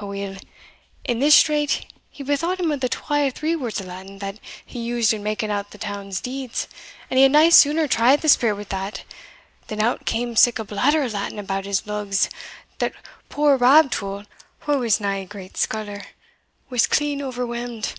[0.00, 0.36] Aweel,
[1.02, 4.38] in this strait, he bethought him of the twa or three words o' Latin that
[4.64, 6.68] he used in making out the town's deeds,
[7.10, 9.02] and he had nae sooner tried the spirit wi' that,
[9.66, 12.30] than out cam sic a blatter o' Latin about his lugs,
[12.78, 12.92] that
[13.28, 14.22] poor Rab Tull,
[14.68, 16.02] wha was nae great scholar,
[16.70, 17.94] was clean overwhelmed.